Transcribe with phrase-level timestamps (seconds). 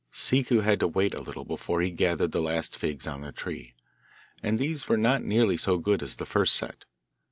[0.11, 3.75] Ciccu had to wait a little before he gathered the last figs on the tree,
[4.41, 6.85] and these were not nearly so good as the first set.